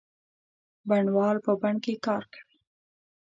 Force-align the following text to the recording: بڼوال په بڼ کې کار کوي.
بڼوال 0.87 1.37
په 1.45 1.51
بڼ 1.61 1.75
کې 1.83 1.93
کار 2.05 2.23
کوي. 2.33 2.55